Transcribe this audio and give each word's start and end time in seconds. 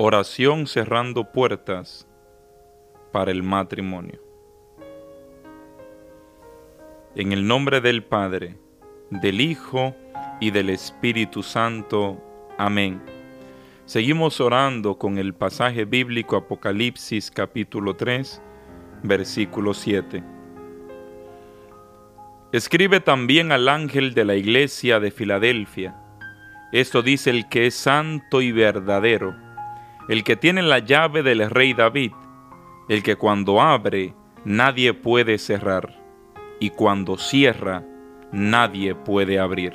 Oración 0.00 0.68
cerrando 0.68 1.32
puertas 1.32 2.06
para 3.10 3.32
el 3.32 3.42
matrimonio. 3.42 4.22
En 7.16 7.32
el 7.32 7.48
nombre 7.48 7.80
del 7.80 8.04
Padre, 8.04 8.56
del 9.10 9.40
Hijo 9.40 9.96
y 10.40 10.52
del 10.52 10.70
Espíritu 10.70 11.42
Santo. 11.42 12.16
Amén. 12.58 13.02
Seguimos 13.86 14.40
orando 14.40 14.96
con 14.98 15.18
el 15.18 15.34
pasaje 15.34 15.84
bíblico 15.84 16.36
Apocalipsis 16.36 17.28
capítulo 17.32 17.96
3, 17.96 18.40
versículo 19.02 19.74
7. 19.74 20.22
Escribe 22.52 23.00
también 23.00 23.50
al 23.50 23.68
ángel 23.68 24.14
de 24.14 24.24
la 24.24 24.36
iglesia 24.36 25.00
de 25.00 25.10
Filadelfia. 25.10 25.96
Esto 26.70 27.02
dice 27.02 27.30
el 27.30 27.48
que 27.48 27.66
es 27.66 27.74
santo 27.74 28.40
y 28.42 28.52
verdadero 28.52 29.47
el 30.08 30.24
que 30.24 30.36
tiene 30.36 30.62
la 30.62 30.78
llave 30.78 31.22
del 31.22 31.48
rey 31.50 31.74
David, 31.74 32.12
el 32.88 33.02
que 33.02 33.16
cuando 33.16 33.60
abre 33.60 34.14
nadie 34.44 34.94
puede 34.94 35.38
cerrar, 35.38 35.98
y 36.60 36.70
cuando 36.70 37.18
cierra 37.18 37.84
nadie 38.32 38.94
puede 38.94 39.38
abrir. 39.38 39.74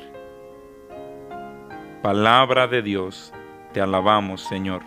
Palabra 2.02 2.68
de 2.68 2.82
Dios, 2.82 3.32
te 3.74 3.82
alabamos 3.82 4.42
Señor. 4.42 4.82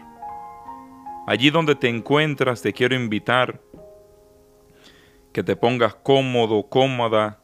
Allí 1.26 1.50
donde 1.50 1.74
te 1.74 1.88
encuentras 1.88 2.62
te 2.62 2.72
quiero 2.72 2.94
invitar 2.94 3.60
que 5.32 5.42
te 5.42 5.54
pongas 5.54 5.94
cómodo, 5.94 6.68
cómoda, 6.68 7.40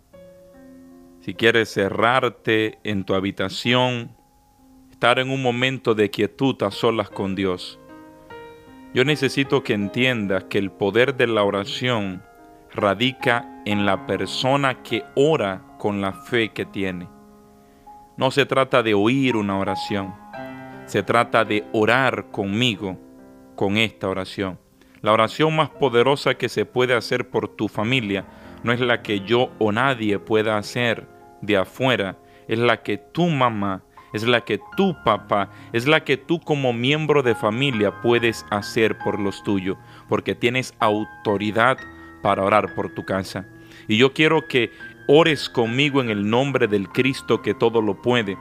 si 1.21 1.35
quieres 1.35 1.73
cerrarte 1.73 2.79
en 2.85 3.05
tu 3.05 3.15
habitación, 3.15 4.17
estar 4.91 5.19
en 5.19 5.31
un 5.31 5.43
momento 5.43 5.95
de 5.95 6.11
quietud 6.11 6.61
a 6.63 6.71
solas 6.71 7.11
con 7.11 7.35
Dios. 7.35 7.79
Yo 8.95 9.07
necesito 9.07 9.63
que 9.63 9.73
entiendas 9.73 10.45
que 10.45 10.59
el 10.59 10.71
poder 10.71 11.17
de 11.17 11.27
la 11.27 11.45
oración 11.45 12.23
radica 12.75 13.49
en 13.65 13.87
la 13.87 14.07
persona 14.07 14.83
que 14.83 15.05
ora 15.15 15.63
con 15.79 16.03
la 16.03 16.13
fe 16.13 16.51
que 16.51 16.67
tiene. 16.67 17.09
No 18.19 18.31
se 18.31 18.45
trata 18.45 18.83
de 18.83 18.93
oír 18.93 19.37
una 19.37 19.59
oración, 19.59 20.15
se 20.85 21.03
trata 21.03 21.47
de 21.47 21.65
orar 21.73 22.31
conmigo 22.31 22.99
con 23.57 23.79
esta 23.79 24.11
oración. 24.11 24.59
La 25.01 25.13
oración 25.13 25.57
más 25.57 25.71
poderosa 25.71 26.35
que 26.35 26.51
se 26.51 26.67
puede 26.67 26.95
hacer 26.95 27.31
por 27.31 27.49
tu 27.49 27.69
familia 27.69 28.27
no 28.63 28.73
es 28.73 28.81
la 28.81 29.03
que 29.03 29.21
yo 29.21 29.51
o 29.59 29.73
nadie 29.73 30.19
pueda 30.19 30.59
hacer 30.59 31.09
de 31.41 31.57
afuera, 31.57 32.19
es 32.47 32.59
la 32.59 32.83
que 32.83 32.99
tu 32.99 33.27
mamá 33.27 33.85
es 34.13 34.25
la 34.25 34.43
que 34.43 34.61
tu 34.77 34.95
papá, 35.05 35.51
es 35.73 35.87
la 35.87 36.05
que 36.05 36.17
tú 36.17 36.41
como 36.41 36.73
miembro 36.73 37.23
de 37.23 37.35
familia 37.35 38.01
puedes 38.01 38.45
hacer 38.51 38.99
por 38.99 39.19
los 39.19 39.43
tuyos, 39.43 39.77
porque 40.09 40.35
tienes 40.35 40.75
autoridad 40.79 41.79
para 42.23 42.45
orar 42.45 42.75
por 42.75 42.95
tu 42.95 43.05
casa. 43.05 43.47
Y 43.89 43.97
yo 43.97 44.13
quiero 44.13 44.47
que 44.47 44.71
ores 45.09 45.49
conmigo 45.49 46.01
en 46.01 46.11
el 46.11 46.29
nombre 46.29 46.69
del 46.69 46.89
Cristo 46.89 47.43
que 47.43 47.55
todo 47.55 47.81
lo 47.81 48.01
puede, 48.01 48.37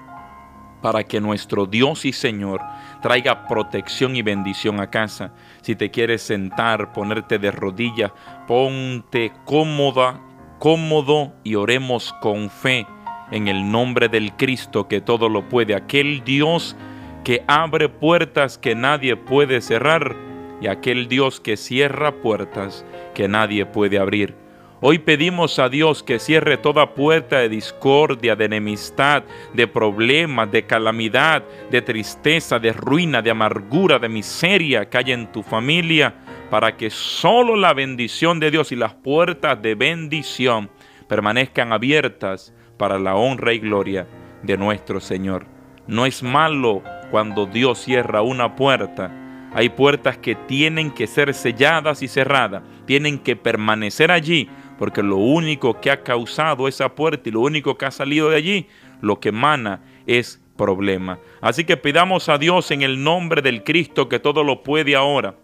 para 0.82 1.04
que 1.04 1.22
nuestro 1.22 1.66
Dios 1.66 2.06
y 2.06 2.12
Señor 2.12 2.62
traiga 3.02 3.48
protección 3.48 4.16
y 4.16 4.24
bendición 4.24 4.80
a 4.80 4.90
casa. 4.90 5.34
Si 5.62 5.76
te 5.76 5.92
quieres 5.92 6.24
sentar, 6.24 6.92
ponerte 6.92 7.38
de 7.38 7.52
rodillas, 7.52 8.12
ponte 8.48 9.32
cómoda, 9.46 10.20
cómodo 10.60 11.34
y 11.44 11.56
oremos 11.56 12.14
con 12.22 12.50
fe 12.50 12.86
en 13.32 13.48
el 13.48 13.72
nombre 13.72 14.10
del 14.10 14.34
Cristo 14.34 14.88
que 14.88 15.02
todo 15.02 15.30
lo 15.30 15.50
puede, 15.50 15.74
aquel 15.74 16.24
Dios 16.24 16.76
que 17.24 17.44
abre 17.48 17.90
puertas 17.90 18.58
que 18.58 18.76
nadie 18.76 19.16
puede 19.16 19.62
cerrar 19.62 20.16
y 20.62 20.68
aquel 20.68 21.08
Dios 21.08 21.40
que 21.40 21.58
cierra 21.58 22.12
puertas 22.22 22.86
que 23.16 23.28
nadie 23.28 23.66
puede 23.66 23.98
abrir. 23.98 24.36
Hoy 24.84 24.98
pedimos 24.98 25.60
a 25.60 25.70
Dios 25.70 26.02
que 26.02 26.18
cierre 26.18 26.58
toda 26.58 26.96
puerta 26.96 27.38
de 27.38 27.50
discordia, 27.50 28.36
de 28.36 28.46
enemistad, 28.46 29.24
de 29.54 29.68
problemas, 29.68 30.52
de 30.52 30.66
calamidad, 30.66 31.44
de 31.70 31.84
tristeza, 31.84 32.58
de 32.58 32.74
ruina, 32.74 33.22
de 33.22 33.30
amargura, 33.30 34.00
de 34.00 34.10
miseria 34.10 34.90
que 34.90 34.98
hay 34.98 35.12
en 35.12 35.32
tu 35.32 35.44
familia, 35.44 36.16
para 36.50 36.76
que 36.76 36.90
solo 36.90 37.56
la 37.56 37.76
bendición 37.76 38.40
de 38.40 38.50
Dios 38.50 38.72
y 38.72 38.76
las 38.76 38.96
puertas 38.96 39.62
de 39.62 39.76
bendición 39.76 40.72
permanezcan 41.08 41.74
abiertas 41.74 42.52
para 42.82 42.98
la 42.98 43.14
honra 43.14 43.54
y 43.54 43.60
gloria 43.60 44.08
de 44.42 44.58
nuestro 44.58 45.00
Señor. 45.00 45.46
No 45.86 46.08
es 46.08 46.24
malo 46.24 46.82
cuando 47.12 47.46
Dios 47.46 47.78
cierra 47.78 48.24
una 48.24 48.56
puerta. 48.56 49.12
Hay 49.54 49.70
puertas 49.70 50.18
que 50.18 50.34
tienen 50.34 50.90
que 50.90 51.06
ser 51.06 51.36
selladas 51.36 52.02
y 52.02 52.08
cerradas, 52.08 52.64
tienen 52.88 53.20
que 53.20 53.36
permanecer 53.36 54.10
allí, 54.10 54.50
porque 54.80 55.04
lo 55.04 55.18
único 55.18 55.80
que 55.80 55.92
ha 55.92 56.02
causado 56.02 56.68
esa 56.68 56.96
puerta 56.96 57.30
y 57.30 57.32
lo 57.32 57.42
único 57.42 57.78
que 57.78 57.86
ha 57.86 57.92
salido 57.92 58.32
de 58.32 58.38
allí, 58.38 58.68
lo 59.00 59.20
que 59.20 59.30
emana 59.30 59.84
es 60.08 60.42
problema. 60.58 61.20
Así 61.40 61.66
que 61.66 61.78
pidamos 61.78 62.30
a 62.30 62.40
Dios 62.40 62.72
en 62.72 62.82
el 62.82 63.04
nombre 63.04 63.44
del 63.44 63.64
Cristo 63.64 64.10
que 64.10 64.18
todo 64.18 64.44
lo 64.44 64.64
puede 64.64 64.96
ahora. 64.96 65.36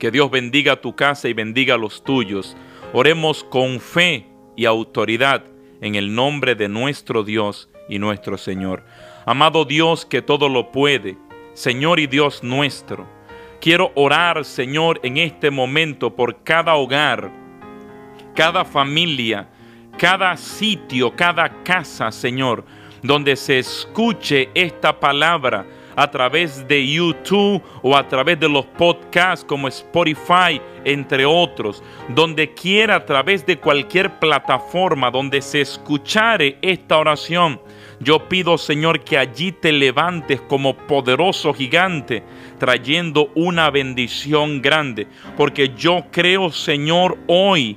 Que 0.00 0.10
Dios 0.10 0.28
bendiga 0.32 0.80
tu 0.80 0.96
casa 0.96 1.28
y 1.28 1.32
bendiga 1.32 1.76
los 1.76 2.02
tuyos. 2.02 2.56
Oremos 2.92 3.44
con 3.44 3.78
fe 3.78 4.26
y 4.56 4.64
autoridad 4.64 5.44
en 5.80 5.94
el 5.94 6.14
nombre 6.14 6.54
de 6.54 6.68
nuestro 6.68 7.24
Dios 7.24 7.68
y 7.88 7.98
nuestro 7.98 8.38
Señor. 8.38 8.84
Amado 9.26 9.64
Dios 9.64 10.04
que 10.04 10.22
todo 10.22 10.48
lo 10.48 10.70
puede, 10.72 11.16
Señor 11.54 12.00
y 12.00 12.06
Dios 12.06 12.42
nuestro, 12.42 13.06
quiero 13.60 13.92
orar, 13.94 14.44
Señor, 14.44 15.00
en 15.02 15.16
este 15.16 15.50
momento 15.50 16.14
por 16.14 16.42
cada 16.42 16.74
hogar, 16.76 17.30
cada 18.34 18.64
familia, 18.64 19.48
cada 19.98 20.36
sitio, 20.36 21.14
cada 21.14 21.62
casa, 21.62 22.10
Señor, 22.10 22.64
donde 23.02 23.36
se 23.36 23.58
escuche 23.58 24.48
esta 24.54 24.98
palabra 24.98 25.66
a 25.96 26.10
través 26.10 26.66
de 26.66 26.86
YouTube 26.86 27.62
o 27.82 27.96
a 27.96 28.06
través 28.08 28.38
de 28.38 28.48
los 28.48 28.64
podcasts 28.66 29.44
como 29.44 29.68
Spotify, 29.68 30.60
entre 30.84 31.26
otros, 31.26 31.82
donde 32.08 32.52
quiera 32.54 32.96
a 32.96 33.04
través 33.04 33.44
de 33.44 33.58
cualquier 33.58 34.18
plataforma 34.18 35.10
donde 35.10 35.42
se 35.42 35.60
escuchare 35.60 36.58
esta 36.62 36.98
oración. 36.98 37.60
Yo 38.00 38.28
pido, 38.28 38.56
Señor, 38.56 39.00
que 39.00 39.18
allí 39.18 39.52
te 39.52 39.72
levantes 39.72 40.40
como 40.40 40.74
poderoso 40.74 41.52
gigante, 41.52 42.22
trayendo 42.58 43.30
una 43.34 43.70
bendición 43.70 44.62
grande, 44.62 45.06
porque 45.36 45.74
yo 45.76 46.06
creo, 46.10 46.50
Señor, 46.50 47.18
hoy 47.26 47.76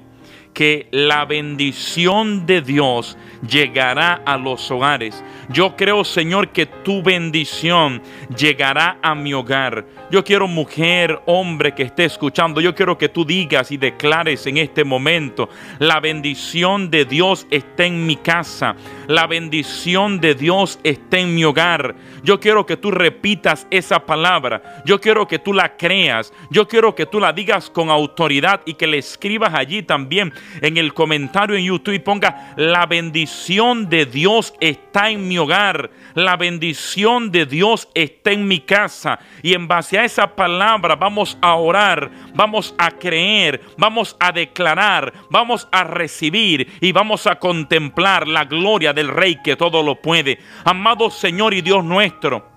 que 0.53 0.87
la 0.91 1.25
bendición 1.25 2.45
de 2.45 2.61
Dios 2.61 3.17
llegará 3.47 4.21
a 4.25 4.37
los 4.37 4.69
hogares. 4.71 5.23
Yo 5.49 5.75
creo, 5.75 6.03
Señor, 6.03 6.49
que 6.49 6.65
tu 6.65 7.01
bendición 7.01 8.01
llegará 8.37 8.97
a 9.01 9.15
mi 9.15 9.33
hogar. 9.33 9.85
Yo 10.13 10.23
quiero 10.23 10.47
mujer, 10.47 11.23
hombre 11.25 11.73
que 11.73 11.81
esté 11.81 12.05
escuchando, 12.05 12.61
yo 12.61 12.75
quiero 12.75 12.99
que 12.99 13.09
tú 13.09 13.25
digas 13.25 13.71
y 13.71 13.77
declares 13.77 14.45
en 14.45 14.57
este 14.57 14.83
momento, 14.83 15.49
la 15.79 15.99
bendición 15.99 16.91
de 16.91 17.05
Dios 17.05 17.47
está 17.49 17.85
en 17.85 18.05
mi 18.05 18.17
casa, 18.17 18.75
la 19.07 19.25
bendición 19.25 20.19
de 20.19 20.35
Dios 20.35 20.79
está 20.83 21.17
en 21.17 21.33
mi 21.33 21.43
hogar. 21.43 21.95
Yo 22.21 22.39
quiero 22.39 22.63
que 22.63 22.77
tú 22.77 22.91
repitas 22.91 23.65
esa 23.71 24.05
palabra, 24.05 24.83
yo 24.85 25.01
quiero 25.01 25.27
que 25.27 25.39
tú 25.39 25.51
la 25.51 25.77
creas, 25.77 26.31
yo 26.51 26.67
quiero 26.67 26.93
que 26.93 27.07
tú 27.07 27.19
la 27.19 27.33
digas 27.33 27.71
con 27.71 27.89
autoridad 27.89 28.61
y 28.67 28.75
que 28.75 28.85
le 28.85 28.99
escribas 28.99 29.55
allí 29.55 29.81
también 29.81 30.31
en 30.61 30.77
el 30.77 30.93
comentario 30.93 31.55
en 31.55 31.65
YouTube 31.65 31.95
y 31.95 31.99
ponga 31.99 32.53
la 32.55 32.85
bendición 32.85 33.89
de 33.89 34.05
Dios 34.05 34.53
está 34.59 35.09
en 35.09 35.27
mi 35.27 35.39
hogar. 35.39 35.89
La 36.13 36.37
bendición 36.37 37.31
de 37.31 37.45
Dios 37.45 37.87
está 37.93 38.31
en 38.31 38.47
mi 38.47 38.59
casa. 38.59 39.19
Y 39.41 39.53
en 39.53 39.67
base 39.67 39.97
a 39.97 40.05
esa 40.05 40.35
palabra 40.35 40.95
vamos 40.95 41.37
a 41.41 41.55
orar, 41.55 42.11
vamos 42.33 42.73
a 42.77 42.91
creer, 42.91 43.61
vamos 43.77 44.15
a 44.19 44.31
declarar, 44.31 45.13
vamos 45.29 45.67
a 45.71 45.83
recibir 45.83 46.73
y 46.81 46.91
vamos 46.91 47.27
a 47.27 47.39
contemplar 47.39 48.27
la 48.27 48.45
gloria 48.45 48.93
del 48.93 49.09
Rey 49.09 49.37
que 49.43 49.55
todo 49.55 49.83
lo 49.83 50.01
puede. 50.01 50.39
Amado 50.63 51.09
Señor 51.09 51.53
y 51.53 51.61
Dios 51.61 51.83
nuestro. 51.83 52.51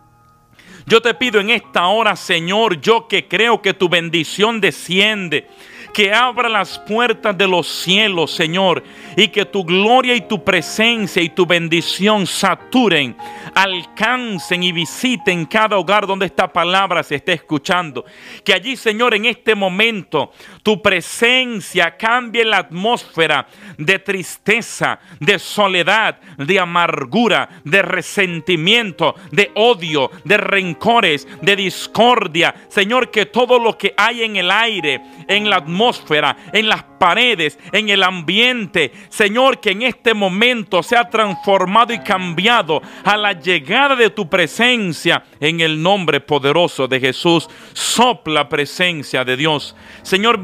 Yo 0.88 1.02
te 1.02 1.14
pido 1.14 1.40
en 1.40 1.50
esta 1.50 1.88
hora, 1.88 2.14
Señor, 2.14 2.80
yo 2.80 3.08
que 3.08 3.26
creo 3.26 3.60
que 3.60 3.74
tu 3.74 3.88
bendición 3.88 4.60
desciende 4.60 5.48
que 5.96 6.12
abra 6.12 6.50
las 6.50 6.78
puertas 6.78 7.38
de 7.38 7.48
los 7.48 7.66
cielos, 7.66 8.31
Señor, 8.31 8.84
y 9.16 9.28
que 9.28 9.46
tu 9.46 9.64
gloria 9.64 10.14
y 10.14 10.20
tu 10.20 10.44
presencia 10.44 11.22
y 11.22 11.31
tu 11.31 11.46
bendición 11.46 12.26
saturen, 12.26 13.16
alcancen 13.54 14.62
y 14.62 14.72
visiten 14.72 15.46
cada 15.46 15.78
hogar 15.78 16.06
donde 16.06 16.26
esta 16.26 16.52
palabra 16.52 17.02
se 17.02 17.14
esté 17.14 17.32
escuchando. 17.32 18.04
Que 18.44 18.52
allí, 18.52 18.76
Señor, 18.76 19.14
en 19.14 19.25
este 19.25 19.54
momento, 19.54 20.32
tu 20.66 20.82
presencia 20.82 21.96
cambie 21.96 22.44
la 22.44 22.56
atmósfera 22.56 23.46
de 23.78 24.00
tristeza, 24.00 24.98
de 25.20 25.38
soledad, 25.38 26.18
de 26.38 26.58
amargura, 26.58 27.48
de 27.62 27.82
resentimiento, 27.82 29.14
de 29.30 29.52
odio, 29.54 30.10
de 30.24 30.36
rencores, 30.36 31.28
de 31.40 31.54
discordia. 31.54 32.52
Señor, 32.66 33.12
que 33.12 33.26
todo 33.26 33.60
lo 33.60 33.78
que 33.78 33.94
hay 33.96 34.24
en 34.24 34.34
el 34.34 34.50
aire, 34.50 35.00
en 35.28 35.48
la 35.48 35.58
atmósfera, 35.58 36.36
en 36.52 36.68
las 36.68 36.82
paredes, 36.98 37.58
en 37.70 37.88
el 37.88 38.02
ambiente. 38.02 38.90
Señor, 39.08 39.60
que 39.60 39.70
en 39.70 39.82
este 39.82 40.14
momento 40.14 40.82
sea 40.82 41.08
transformado 41.08 41.92
y 41.92 42.00
cambiado 42.00 42.82
a 43.04 43.16
la 43.16 43.32
llegada 43.34 43.94
de 43.94 44.10
tu 44.10 44.28
presencia 44.28 45.22
en 45.38 45.60
el 45.60 45.80
nombre 45.80 46.20
poderoso 46.20 46.88
de 46.88 46.98
Jesús. 46.98 47.48
Sopla 47.72 48.48
presencia 48.48 49.24
de 49.24 49.36
Dios. 49.36 49.76
Señor, 50.02 50.38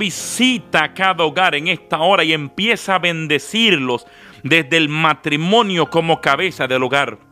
cada 0.95 1.25
hogar 1.25 1.55
en 1.55 1.69
esta 1.69 1.99
hora 1.99 2.25
y 2.25 2.33
empieza 2.33 2.95
a 2.95 2.99
bendecirlos 2.99 4.07
desde 4.43 4.77
el 4.77 4.89
matrimonio 4.89 5.89
como 5.89 6.21
cabeza 6.21 6.67
del 6.67 6.83
hogar. 6.83 7.32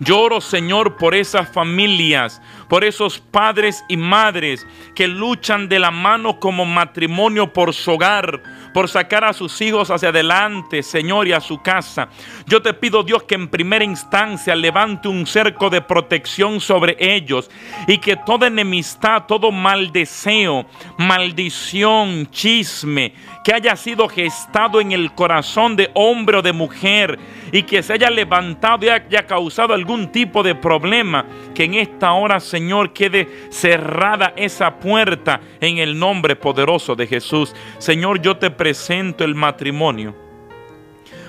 Lloro, 0.00 0.40
Señor, 0.40 0.96
por 0.96 1.14
esas 1.14 1.52
familias, 1.52 2.40
por 2.68 2.84
esos 2.84 3.18
padres 3.18 3.84
y 3.88 3.96
madres 3.96 4.64
que 4.94 5.08
luchan 5.08 5.68
de 5.68 5.80
la 5.80 5.90
mano 5.90 6.38
como 6.38 6.64
matrimonio 6.64 7.52
por 7.52 7.74
su 7.74 7.92
hogar, 7.92 8.40
por 8.72 8.88
sacar 8.88 9.24
a 9.24 9.32
sus 9.32 9.60
hijos 9.60 9.90
hacia 9.90 10.10
adelante, 10.10 10.84
Señor, 10.84 11.26
y 11.26 11.32
a 11.32 11.40
su 11.40 11.60
casa. 11.62 12.08
Yo 12.46 12.62
te 12.62 12.74
pido, 12.74 13.02
Dios, 13.02 13.24
que 13.24 13.34
en 13.34 13.48
primera 13.48 13.84
instancia 13.84 14.54
levante 14.54 15.08
un 15.08 15.26
cerco 15.26 15.68
de 15.68 15.80
protección 15.80 16.60
sobre 16.60 16.96
ellos 17.00 17.50
y 17.88 17.98
que 17.98 18.14
toda 18.14 18.46
enemistad, 18.46 19.24
todo 19.26 19.50
mal 19.50 19.90
deseo, 19.90 20.66
maldición, 20.96 22.30
chisme, 22.30 23.14
que 23.42 23.52
haya 23.52 23.74
sido 23.74 24.08
gestado 24.08 24.80
en 24.80 24.92
el 24.92 25.12
corazón 25.12 25.74
de 25.74 25.90
hombre 25.94 26.38
o 26.38 26.42
de 26.42 26.52
mujer 26.52 27.18
y 27.52 27.62
que 27.62 27.82
se 27.82 27.94
haya 27.94 28.10
levantado 28.10 28.86
y 28.86 28.88
haya 28.88 29.26
causado 29.26 29.74
algún 29.74 30.10
tipo 30.12 30.42
de 30.42 30.54
problema, 30.54 31.24
que 31.54 31.64
en 31.64 31.74
esta 31.74 32.12
hora, 32.12 32.40
Señor, 32.40 32.92
quede 32.92 33.28
cerrada 33.50 34.32
esa 34.36 34.78
puerta 34.78 35.40
en 35.60 35.78
el 35.78 35.98
nombre 35.98 36.36
poderoso 36.36 36.94
de 36.94 37.06
Jesús. 37.06 37.54
Señor, 37.78 38.20
yo 38.20 38.36
te 38.36 38.50
presento 38.50 39.24
el 39.24 39.34
matrimonio 39.34 40.14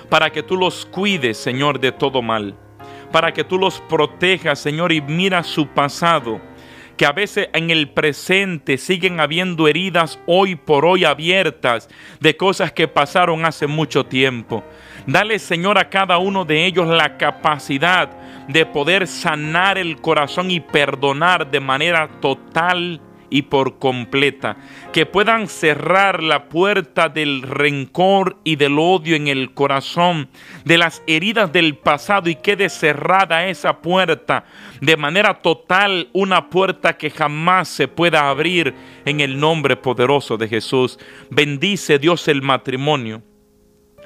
para 0.08 0.30
que 0.30 0.42
tú 0.42 0.56
los 0.56 0.86
cuides, 0.86 1.38
Señor, 1.38 1.78
de 1.78 1.92
todo 1.92 2.20
mal, 2.20 2.54
para 3.12 3.32
que 3.32 3.44
tú 3.44 3.58
los 3.58 3.80
protejas, 3.82 4.58
Señor, 4.58 4.92
y 4.92 5.00
mira 5.00 5.42
su 5.42 5.68
pasado 5.68 6.40
que 7.00 7.06
a 7.06 7.12
veces 7.12 7.48
en 7.54 7.70
el 7.70 7.88
presente 7.88 8.76
siguen 8.76 9.20
habiendo 9.20 9.68
heridas 9.68 10.18
hoy 10.26 10.54
por 10.54 10.84
hoy 10.84 11.06
abiertas 11.06 11.88
de 12.20 12.36
cosas 12.36 12.72
que 12.72 12.88
pasaron 12.88 13.46
hace 13.46 13.66
mucho 13.66 14.04
tiempo. 14.04 14.62
Dale, 15.06 15.38
Señor, 15.38 15.78
a 15.78 15.88
cada 15.88 16.18
uno 16.18 16.44
de 16.44 16.66
ellos 16.66 16.86
la 16.86 17.16
capacidad 17.16 18.10
de 18.48 18.66
poder 18.66 19.06
sanar 19.06 19.78
el 19.78 19.98
corazón 20.02 20.50
y 20.50 20.60
perdonar 20.60 21.50
de 21.50 21.60
manera 21.60 22.06
total 22.20 23.00
y 23.30 23.42
por 23.42 23.78
completa, 23.78 24.56
que 24.92 25.06
puedan 25.06 25.48
cerrar 25.48 26.22
la 26.22 26.48
puerta 26.48 27.08
del 27.08 27.42
rencor 27.42 28.36
y 28.44 28.56
del 28.56 28.78
odio 28.78 29.16
en 29.16 29.28
el 29.28 29.54
corazón, 29.54 30.28
de 30.64 30.78
las 30.78 31.02
heridas 31.06 31.52
del 31.52 31.76
pasado 31.76 32.28
y 32.28 32.34
quede 32.34 32.68
cerrada 32.68 33.46
esa 33.46 33.80
puerta 33.80 34.44
de 34.80 34.96
manera 34.96 35.40
total, 35.40 36.08
una 36.12 36.50
puerta 36.50 36.96
que 36.96 37.10
jamás 37.10 37.68
se 37.68 37.88
pueda 37.88 38.28
abrir 38.28 38.74
en 39.04 39.20
el 39.20 39.38
nombre 39.38 39.76
poderoso 39.76 40.36
de 40.36 40.48
Jesús. 40.48 40.98
Bendice 41.30 41.98
Dios 41.98 42.28
el 42.28 42.42
matrimonio 42.42 43.22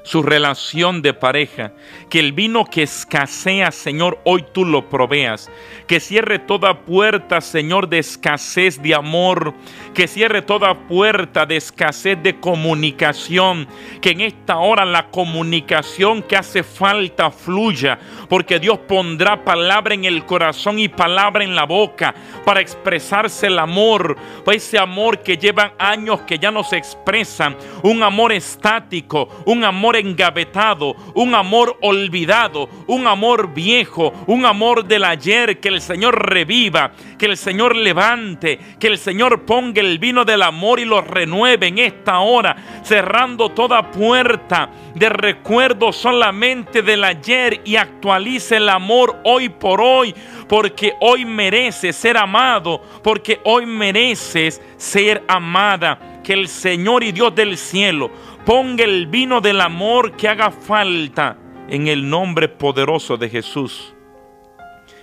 su 0.04 0.22
relación 0.22 1.02
de 1.02 1.14
pareja. 1.14 1.72
Que 2.08 2.20
el 2.20 2.32
vino 2.32 2.66
que 2.66 2.84
escasea, 2.84 3.72
Señor, 3.72 4.20
hoy 4.24 4.44
tú 4.52 4.64
lo 4.64 4.88
proveas. 4.88 5.50
Que 5.88 5.98
cierre 5.98 6.38
toda 6.38 6.82
puerta, 6.82 7.40
Señor, 7.40 7.88
de 7.88 7.98
escasez 7.98 8.80
de 8.80 8.94
amor. 8.94 9.54
Que 9.94 10.06
cierre 10.06 10.42
toda 10.42 10.74
puerta 10.74 11.46
de 11.46 11.56
escasez 11.56 12.22
de 12.22 12.38
comunicación. 12.38 13.66
Que 14.00 14.10
en 14.10 14.20
esta 14.20 14.58
hora 14.58 14.84
la 14.84 15.10
comunicación 15.10 16.22
que 16.22 16.36
hace 16.36 16.62
falta 16.62 17.30
fluya. 17.30 17.98
Porque 18.28 18.60
Dios 18.60 18.78
pondrá 18.86 19.42
palabra 19.42 19.94
en 19.94 20.04
el 20.04 20.26
corazón 20.26 20.78
y 20.78 20.88
palabra 20.88 21.44
en 21.44 21.56
la 21.56 21.64
boca 21.64 22.14
para 22.44 22.60
expresarse 22.60 23.46
el 23.46 23.58
amor. 23.58 24.16
Ese 24.52 24.78
amor 24.78 25.20
que 25.20 25.38
llevan 25.38 25.72
años 25.78 26.20
que 26.20 26.38
ya 26.38 26.50
no 26.50 26.62
se 26.62 26.76
expresan. 26.76 27.56
Un 27.82 28.02
amor 28.02 28.32
estático. 28.32 29.28
Un 29.46 29.64
engavetado, 29.96 30.96
un 31.14 31.34
amor 31.34 31.76
olvidado, 31.82 32.68
un 32.86 33.06
amor 33.06 33.54
viejo, 33.54 34.12
un 34.26 34.44
amor 34.44 34.84
del 34.84 35.04
ayer, 35.04 35.60
que 35.60 35.68
el 35.68 35.80
Señor 35.80 36.30
reviva, 36.30 36.92
que 37.18 37.26
el 37.26 37.36
Señor 37.36 37.76
levante, 37.76 38.58
que 38.78 38.88
el 38.88 38.98
Señor 38.98 39.44
ponga 39.44 39.80
el 39.80 39.98
vino 39.98 40.24
del 40.24 40.42
amor 40.42 40.80
y 40.80 40.84
lo 40.84 41.00
renueve 41.00 41.68
en 41.68 41.78
esta 41.78 42.20
hora, 42.20 42.56
cerrando 42.82 43.50
toda 43.50 43.90
puerta 43.90 44.70
de 44.94 45.08
recuerdo 45.08 45.92
solamente 45.92 46.82
del 46.82 47.04
ayer 47.04 47.60
y 47.64 47.76
actualice 47.76 48.56
el 48.56 48.68
amor 48.68 49.20
hoy 49.24 49.48
por 49.48 49.80
hoy, 49.80 50.14
porque 50.48 50.94
hoy 51.00 51.24
mereces 51.24 51.96
ser 51.96 52.16
amado, 52.16 52.80
porque 53.02 53.40
hoy 53.44 53.66
mereces 53.66 54.60
ser 54.76 55.22
amada. 55.26 56.20
Que 56.22 56.32
el 56.32 56.48
Señor 56.48 57.04
y 57.04 57.12
Dios 57.12 57.34
del 57.34 57.58
cielo 57.58 58.10
Ponga 58.44 58.84
el 58.84 59.06
vino 59.06 59.40
del 59.40 59.60
amor 59.62 60.16
que 60.16 60.28
haga 60.28 60.50
falta 60.50 61.38
en 61.68 61.88
el 61.88 62.08
nombre 62.10 62.48
poderoso 62.48 63.16
de 63.16 63.30
Jesús. 63.30 63.94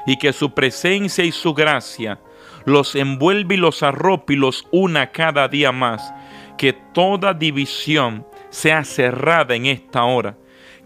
Y 0.05 0.17
que 0.17 0.31
su 0.31 0.53
presencia 0.53 1.23
y 1.23 1.31
su 1.31 1.53
gracia 1.55 2.19
los 2.65 2.95
envuelve 2.95 3.55
y 3.55 3.57
los 3.57 3.81
arrope 3.81 4.33
y 4.33 4.35
los 4.35 4.67
una 4.71 5.11
cada 5.11 5.47
día 5.47 5.71
más. 5.71 6.13
Que 6.55 6.73
toda 6.73 7.33
división 7.33 8.27
sea 8.51 8.83
cerrada 8.83 9.55
en 9.55 9.65
esta 9.65 10.03
hora 10.03 10.37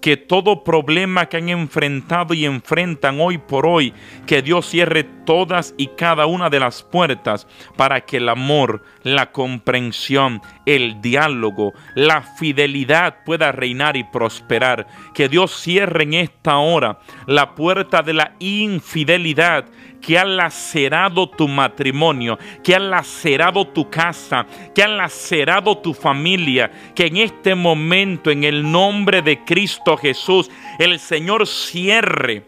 que 0.05 0.17
todo 0.17 0.63
problema 0.63 1.25
que 1.25 1.38
han 1.38 1.50
enfrentado 1.50 2.35
y 2.35 2.45
enfrentan 2.45 3.19
hoy 3.19 3.39
por 3.39 3.65
hoy, 3.65 3.91
que 4.27 4.43
Dios 4.43 4.69
cierre 4.69 5.03
todas 5.03 5.74
y 5.79 5.88
cada 5.97 6.27
una 6.27 6.51
de 6.51 6.59
las 6.59 6.83
puertas 6.83 7.47
para 7.75 8.01
que 8.01 8.17
el 8.17 8.29
amor, 8.29 8.83
la 9.01 9.31
comprensión, 9.31 10.43
el 10.67 11.01
diálogo, 11.01 11.74
la 11.95 12.21
fidelidad 12.21 13.24
pueda 13.25 13.51
reinar 13.51 13.97
y 13.97 14.03
prosperar. 14.03 14.85
Que 15.15 15.27
Dios 15.27 15.59
cierre 15.59 16.03
en 16.03 16.13
esta 16.13 16.57
hora 16.57 17.00
la 17.25 17.55
puerta 17.55 18.03
de 18.03 18.13
la 18.13 18.35
infidelidad 18.38 19.65
que 20.05 20.19
ha 20.19 20.24
lacerado 20.24 21.27
tu 21.27 21.47
matrimonio, 21.47 22.38
que 22.63 22.75
ha 22.75 22.79
lacerado 22.79 23.65
tu 23.65 23.89
casa, 23.89 24.45
que 24.75 24.83
ha 24.83 24.88
lacerado 24.88 25.79
tu 25.79 25.95
familia, 25.95 26.71
que 26.93 27.07
en 27.07 27.17
este 27.17 27.55
momento, 27.55 28.29
en 28.29 28.43
el 28.43 28.71
nombre 28.71 29.24
de 29.24 29.43
Cristo 29.43 29.97
Jesús, 29.97 30.51
el 30.77 31.00
Señor 31.00 31.47
cierre 31.47 32.45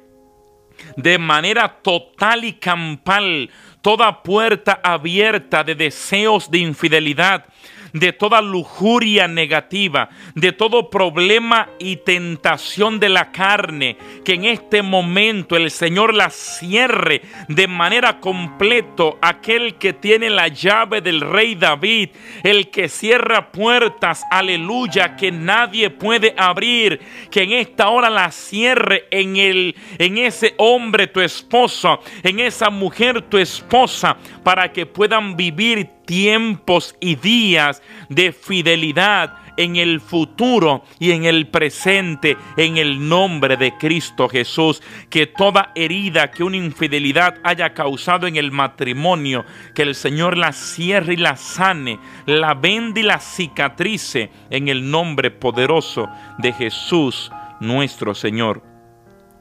de 0.95 1.17
manera 1.17 1.79
total 1.81 2.45
y 2.45 2.53
campal 2.53 3.49
toda 3.81 4.21
puerta 4.21 4.79
abierta 4.83 5.63
de 5.63 5.73
deseos 5.73 6.51
de 6.51 6.59
infidelidad, 6.59 7.45
de 7.94 8.13
toda 8.13 8.41
lujuria 8.41 9.27
negativa, 9.27 10.10
de 10.36 10.51
todo 10.51 10.89
problema 10.89 11.70
y 11.79 11.98
tentación 11.98 13.00
de 13.00 13.10
la 13.10 13.32
carne, 13.32 13.98
que 14.24 14.34
en 14.34 14.46
este 14.46 14.82
momento 14.82 15.56
el 15.56 15.72
Señor 15.72 16.13
la 16.13 16.29
cierre 16.29 17.22
de 17.48 17.67
manera 17.67 18.20
completo 18.20 19.17
aquel 19.22 19.75
que 19.75 19.94
tiene 19.94 20.29
la 20.29 20.48
llave 20.48 21.01
del 21.01 21.22
rey 21.22 21.56
David, 21.56 22.10
el 22.44 22.70
que 22.70 22.89
cierra 22.89 23.51
puertas, 23.51 24.24
aleluya, 24.32 25.15
que 25.15 25.32
nadie 25.32 25.89
puede 25.89 26.34
abrir, 26.38 27.00
que 27.32 27.44
en 27.44 27.53
esta 27.53 27.89
hora 27.89 28.10
la 28.10 28.32
cierre 28.32 29.06
en 29.12 29.38
el 29.38 29.75
en 29.98 30.17
ese 30.17 30.53
hombre 30.58 31.08
tu 31.08 31.22
esposo, 31.22 32.00
en 32.24 32.39
esa 32.39 32.70
mujer 32.70 33.22
tu 33.24 33.38
esposa, 33.38 34.17
para 34.44 34.72
que 34.72 34.86
puedan 34.86 35.36
vivir 35.36 35.96
tiempos 36.07 36.95
y 36.99 37.15
días 37.15 37.83
de 38.09 38.31
fidelidad 38.31 39.35
en 39.57 39.75
el 39.75 39.99
futuro 39.99 40.83
y 40.99 41.11
en 41.11 41.25
el 41.25 41.47
presente, 41.47 42.37
en 42.55 42.77
el 42.77 43.09
nombre 43.09 43.57
de 43.57 43.73
Cristo 43.77 44.29
Jesús. 44.29 44.81
Que 45.09 45.27
toda 45.27 45.71
herida 45.75 46.31
que 46.31 46.43
una 46.43 46.57
infidelidad 46.57 47.35
haya 47.43 47.73
causado 47.73 48.25
en 48.25 48.37
el 48.37 48.51
matrimonio, 48.51 49.45
que 49.75 49.81
el 49.81 49.95
Señor 49.95 50.37
la 50.37 50.53
cierre 50.53 51.13
y 51.13 51.17
la 51.17 51.35
sane, 51.35 51.99
la 52.25 52.53
vende 52.53 53.01
y 53.01 53.03
la 53.03 53.19
cicatrice 53.19 54.31
en 54.49 54.69
el 54.69 54.89
nombre 54.89 55.29
poderoso 55.29 56.07
de 56.37 56.53
Jesús 56.53 57.31
nuestro 57.59 58.15
Señor. 58.15 58.63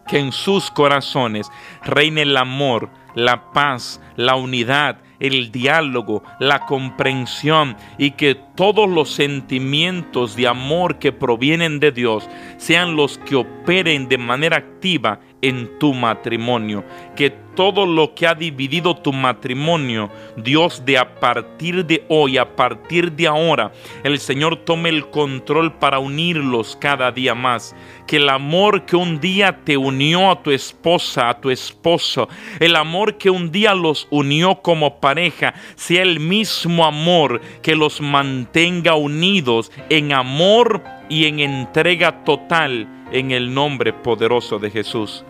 Que 0.08 0.18
en 0.18 0.32
sus 0.32 0.70
corazones 0.70 1.50
reine 1.85 2.23
el 2.23 2.37
amor, 2.37 2.90
la 3.14 3.50
paz, 3.52 4.00
la 4.16 4.37
unidad, 4.37 4.99
el 5.20 5.52
diálogo, 5.52 6.23
la 6.40 6.61
comprensión 6.66 7.76
y 7.99 8.12
que 8.12 8.35
todos 8.35 8.88
los 8.88 9.11
sentimientos 9.11 10.37
de 10.37 10.49
amor 10.49 10.99
que 10.99 11.12
provienen 11.12 11.80
de 11.80 11.92
Dios 11.92 12.28
sean 12.56 12.96
los 12.96 13.18
que 13.18 13.37
operen 13.37 14.08
de 14.08 14.18
manera 14.18 14.56
activa 14.56 15.20
en 15.49 15.79
tu 15.79 15.95
matrimonio. 15.95 16.85
Que 17.15 17.31
todo 17.57 17.87
lo 17.87 18.15
que 18.15 18.26
ha 18.26 18.35
dividido 18.35 18.95
tu 18.97 19.12
matrimonio, 19.12 20.11
Dios 20.37 20.85
de 20.85 20.99
a 20.99 21.19
partir 21.19 21.87
de 21.87 22.05
hoy, 22.09 22.37
a 22.37 22.55
partir 22.55 23.12
de 23.12 23.26
ahora, 23.26 23.73
el 24.05 24.19
Señor 24.19 24.57
tome 24.65 24.91
el 24.91 25.09
control 25.09 25.73
para 25.73 25.99
unirlos 25.99 26.76
cada 26.79 27.11
día 27.11 27.35
más. 27.35 27.75
Que 28.07 28.19
el 28.19 28.29
amor 28.29 28.85
que 28.85 28.97
un 28.97 29.21
día 29.21 29.61
te 29.65 29.76
unió 29.76 30.31
a 30.31 30.43
tu 30.43 30.50
esposa, 30.50 31.31
a 31.31 31.41
tu 31.41 31.50
esposo, 31.50 32.29
el 32.61 32.76
amor 32.76 33.17
que 33.17 33.31
un 33.31 33.50
día 33.50 33.75
los 33.75 34.07
unió 34.11 34.61
como 34.62 35.00
pareja, 35.00 35.55
sea 35.76 36.03
el 36.03 36.21
mismo 36.21 36.85
amor 36.85 37.41
que 37.62 37.75
los 37.75 38.00
mantenga 38.00 38.95
unidos 38.95 39.73
en 39.88 40.12
amor 40.12 40.83
y 41.09 41.25
en 41.26 41.41
entrega 41.41 42.25
total 42.25 42.88
en 43.12 43.31
el 43.31 43.55
nombre 43.55 43.93
poderoso 43.93 44.59
de 44.59 44.71
Jesús. 44.71 45.25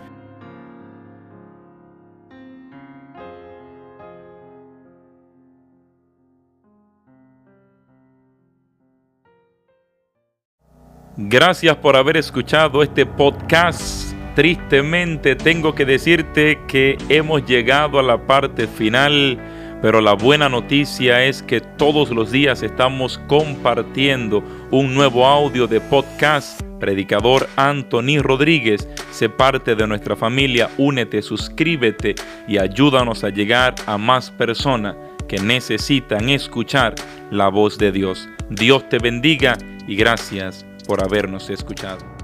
Gracias 11.18 11.74
por 11.76 11.96
haber 11.96 12.18
escuchado 12.18 12.82
este 12.82 13.06
podcast. 13.06 14.12
Tristemente 14.34 15.34
tengo 15.34 15.74
que 15.74 15.86
decirte 15.86 16.58
que 16.68 16.98
hemos 17.08 17.46
llegado 17.46 17.98
a 17.98 18.02
la 18.02 18.26
parte 18.26 18.66
final, 18.66 19.38
pero 19.80 20.02
la 20.02 20.12
buena 20.12 20.50
noticia 20.50 21.24
es 21.24 21.42
que 21.42 21.62
todos 21.62 22.10
los 22.10 22.30
días 22.30 22.62
estamos 22.62 23.18
compartiendo 23.28 24.44
un 24.70 24.94
nuevo 24.94 25.26
audio 25.26 25.66
de 25.66 25.80
podcast. 25.80 26.60
Predicador 26.78 27.48
Anthony 27.56 28.20
Rodríguez, 28.20 28.86
sé 29.10 29.30
parte 29.30 29.74
de 29.74 29.86
nuestra 29.86 30.16
familia, 30.16 30.68
únete, 30.76 31.22
suscríbete 31.22 32.14
y 32.46 32.58
ayúdanos 32.58 33.24
a 33.24 33.30
llegar 33.30 33.74
a 33.86 33.96
más 33.96 34.30
personas 34.30 34.94
que 35.26 35.38
necesitan 35.38 36.28
escuchar 36.28 36.94
la 37.30 37.48
voz 37.48 37.78
de 37.78 37.90
Dios. 37.90 38.28
Dios 38.50 38.86
te 38.90 38.98
bendiga 38.98 39.56
y 39.88 39.96
gracias 39.96 40.66
por 40.86 41.02
habernos 41.02 41.50
escuchado. 41.50 42.15